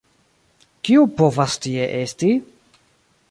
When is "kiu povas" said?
0.87-1.57